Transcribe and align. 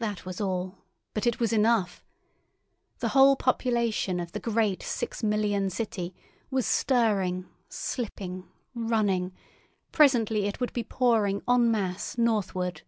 That 0.00 0.26
was 0.26 0.38
all, 0.38 0.84
but 1.14 1.26
it 1.26 1.40
was 1.40 1.50
enough. 1.50 2.04
The 2.98 3.08
whole 3.16 3.36
population 3.36 4.20
of 4.20 4.32
the 4.32 4.38
great 4.38 4.82
six 4.82 5.22
million 5.22 5.70
city 5.70 6.14
was 6.50 6.66
stirring, 6.66 7.48
slipping, 7.70 8.46
running; 8.74 9.32
presently 9.92 10.44
it 10.44 10.60
would 10.60 10.74
be 10.74 10.84
pouring 10.84 11.40
en 11.48 11.70
masse 11.70 12.18
northward. 12.18 12.82